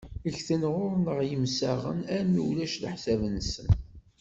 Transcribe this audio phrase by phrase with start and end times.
[0.33, 3.67] Ggten ɣur-neɣ yemsaɣen armi ulac leḥsab-nsen.